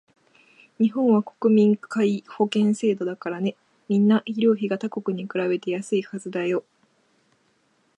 [0.79, 3.55] 日本は国民皆保険制度だからね、
[3.87, 6.63] みんな医療費が他国に比べて安いはずだよ